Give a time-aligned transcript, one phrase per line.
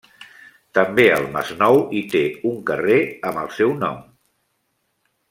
[0.77, 2.99] També al Masnou hi té un carrer
[3.33, 4.05] amb el seu nom.